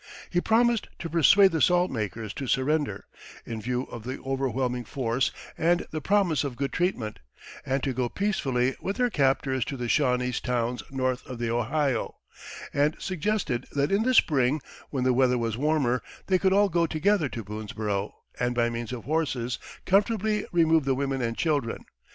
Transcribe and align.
He 0.31 0.41
promised 0.41 0.87
to 0.97 1.11
persuade 1.11 1.51
the 1.51 1.61
salt 1.61 1.91
makers 1.91 2.33
to 2.33 2.47
surrender, 2.47 3.05
in 3.45 3.61
view 3.61 3.83
of 3.83 4.03
the 4.03 4.19
overwhelming 4.23 4.83
force 4.83 5.29
and 5.55 5.85
the 5.91 6.01
promise 6.01 6.43
of 6.43 6.55
good 6.55 6.73
treatment, 6.73 7.19
and 7.67 7.83
to 7.83 7.93
go 7.93 8.09
peacefully 8.09 8.75
with 8.81 8.95
their 8.95 9.11
captors 9.11 9.63
to 9.65 9.77
the 9.77 9.85
Shawnese 9.87 10.39
towns 10.41 10.81
north 10.89 11.23
of 11.27 11.37
the 11.37 11.51
Ohio; 11.51 12.15
and 12.73 12.95
suggested 12.97 13.67
that 13.73 13.91
in 13.91 14.01
the 14.01 14.15
spring, 14.15 14.59
when 14.89 15.03
the 15.03 15.13
weather 15.13 15.37
was 15.37 15.55
warmer, 15.55 16.01
they 16.25 16.39
could 16.39 16.51
all 16.51 16.67
go 16.69 16.87
together 16.87 17.29
to 17.29 17.43
Boonesborough, 17.43 18.11
and 18.39 18.55
by 18.55 18.71
means 18.71 18.91
of 18.91 19.03
horses 19.03 19.59
comfortably 19.85 20.47
remove 20.51 20.83
the 20.83 20.95
women 20.95 21.21
and 21.21 21.37
children. 21.37 21.85